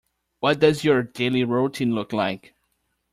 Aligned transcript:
What 0.39 0.59
does 0.61 0.83
your 0.83 1.03
daily 1.03 1.43
routine 1.43 1.93
look 1.93 2.11
like? 2.11 2.55